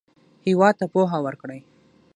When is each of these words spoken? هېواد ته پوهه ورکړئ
هېواد 0.45 0.75
ته 0.79 0.85
پوهه 0.93 1.17
ورکړئ 1.25 1.59